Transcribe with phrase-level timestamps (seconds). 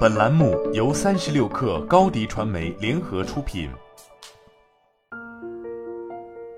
[0.00, 3.70] 本栏目由三十六氪高低传媒联合出品。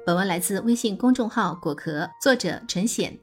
[0.04, 3.16] 本文来自微信公众号“果壳”，作者陈显。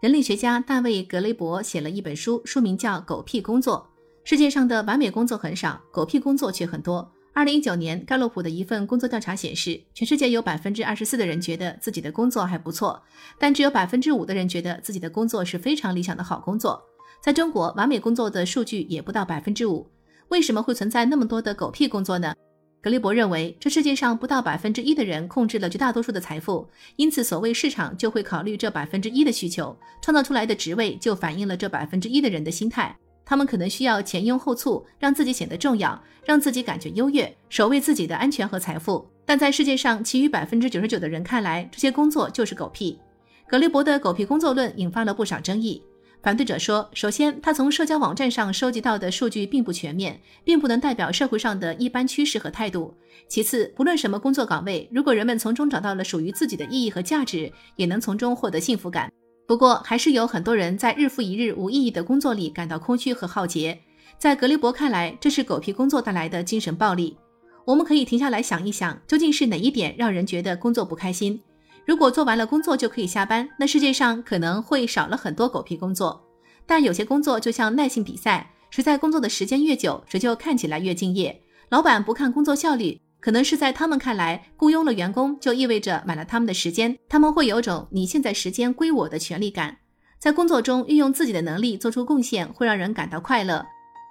[0.00, 3.88] 人类学家大卫·格雷伯写了一本书，书名叫《狗屁工作》。
[4.28, 7.10] 世界上的完美工作很少，狗屁工作却很多。
[7.32, 13.02] 二零一九年，盖洛普的一份工作调查显示，全世界有百分之二十四的人觉得自己的工作还不错，
[13.38, 16.80] 但只有百分之五的人觉得自己的工作是非常理想的好工作。
[17.20, 19.86] 在中国，完美工作的数据也不到百分之五。
[20.28, 22.34] 为什么会存在那么多的狗屁工作呢？
[22.82, 26.66] 格雷伯认为，这世界上不到百分之一的人控制了绝大多数的财富，
[26.96, 32.96] 因此所谓市场就会考虑这百分之一的需求，创造出来的职位就反映了这百分之一的人的心态。
[33.22, 39.06] 他们可能需要前拥后簇，让自己显得重要，让自己感觉优越，守卫自己的安全和财富。
[39.26, 42.98] 但在世界上其余百分之九十九的人看来，这些工作就是狗屁。
[43.46, 45.82] 格雷伯的狗屁工作论引发了不少争议。
[46.22, 52.94] 反对者说，首先，他从社交网站上收集到的数据并不全面，并不能代表社会上的一般趋势和态度。
[53.26, 59.10] 其次，不论什么工作岗位，如果人们从中找到了属于自己的意义和价值，也能从中获得幸福感。
[59.46, 63.78] 不过，还是有很多人在日复一日无意义的工作里感到空虚和耗竭。
[64.18, 67.16] 在格雷伯看来，这是狗屁工作带来的精神暴力。
[67.64, 71.40] 我们可以停下来想一想，究竟是哪一点让人觉得工作不开心？
[71.86, 76.24] 如果做完了工作就可以下班，那世界上可能会少了很多狗屁工作。
[76.66, 81.42] 但有些工作就像耐性比赛，谁在工作的时间越久，谁就看起来越敬业。
[81.70, 89.78] 老板不看工作效率，可能是在他们看来，雇佣了员工就意味着买了他们的时间，他们会有种你现在时间归我的权利感。
[90.18, 93.66] 在工作中运用自己的能力做出贡献，会让人感到快乐。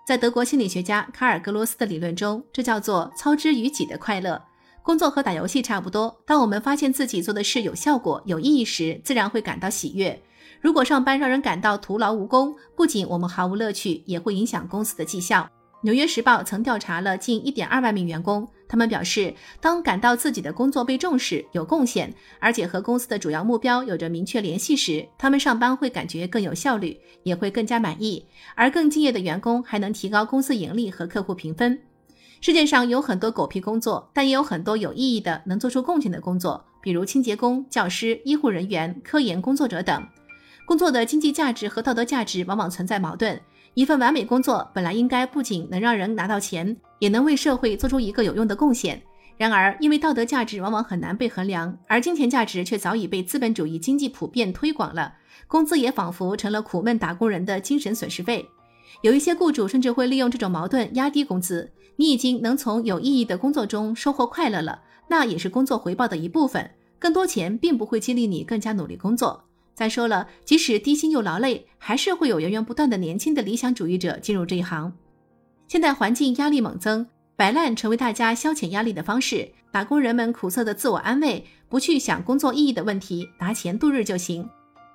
[0.07, 4.41] 在德国心理学家卡尔格罗斯的理论中，这叫做操之于己的快乐。
[4.83, 10.19] 工作和打游戏差不多，当我们发现自己做的事有效果、有意义时，自然会感到喜悦。
[10.61, 15.47] 如果上班让人感到徒劳无功，不仅我们毫无乐趣，也会影响公司的绩效。
[15.81, 28.25] 纽约时报曾调查了近1.2万名员工，他们表示，当感到自己的工作被重视、有贡献，而且和公司的主要目标有着明确联系时，他们上班会感觉更有效率，也会更加满意。
[28.55, 31.79] 而更敬业的员工还能提高公司盈利和客户评分。
[32.41, 40.07] 世界上有很多狗屁工作，但也有很多有意义的、能做出贡献的工作，比如清洁工、教师、医护人员、科研工作者等。
[40.65, 43.39] 工作的经济价值和道德价值往往存在矛盾。
[43.73, 49.01] 一份完美工作本来应该不仅能让人拿到钱，也能为社会做出一个有用的贡献。
[49.37, 55.13] 然而，因为道德价值往往很难被衡量，而金钱价值却早已被资本主义经济普遍推广了，
[55.47, 58.47] 工资也仿佛成了苦闷打工人的精神损失费。
[59.01, 61.69] 有一些雇主甚至会利用这种矛盾压低工资。
[61.99, 66.71] 你已经能从有意义的工作中收获快乐了，那也是工作回报的一部分。
[66.97, 69.43] 更多钱并不会激励你更加努力工作。
[69.75, 74.93] 再说了，即使低薪又劳累，还是会有源源不断的年轻的理想主义者进入这一行。
[75.67, 77.05] 现代环境压力猛增，
[77.35, 79.51] 摆烂成为大家消遣压力的方式。
[79.69, 84.49] 打工人们苦涩的自我安慰，不去想工作意义的问题，拿钱度日就行。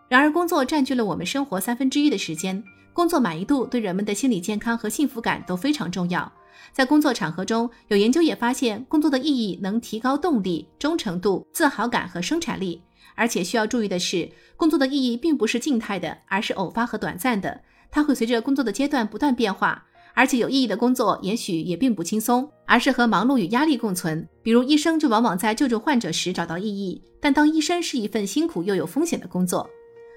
[0.08, 6.30] 然而，工作占据了我们生活三分之一的时间，工作满意度对人们的心理健康和幸福感都非常重要。
[6.72, 12.80] 在工作场合中，有研究也发现，工作的意义能提高动力、忠诚度、自豪感和生产力。
[13.16, 17.60] 而且需要注意的是，工作的意义并不是静态的，而是偶发和短暂的。
[17.90, 19.84] 它会随着工作的阶段不断变化。
[20.16, 24.28] 而且有意义的工作也许也并不轻松，而是和忙碌与压力共存。
[24.44, 29.68] 比如医生就往往在救助患者时找到意义，但当医生是一份辛苦又有风险的工作。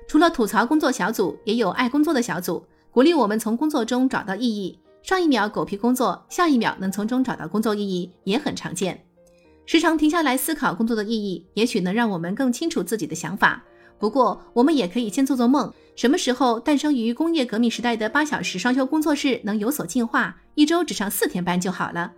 [0.07, 4.79] 除了吐槽工作小组，也有爱工作的小组，鼓励我们从工作中找到意义。
[5.03, 9.03] 上一秒狗屁工作，下一秒能从中找到工作意义，也很常见。
[9.65, 13.63] 时常停下来思考工作的意义，也许能让我们更清楚自己的想法。
[13.99, 22.13] 不过，我们也可以先做做梦：什么时候诞生于工业革命时代的八小时双休工作制能有所进化，一周只上四天班就好了？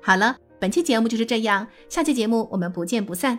[0.00, 3.38] 好了，本期节目就是这样，下期节目我们不见不散。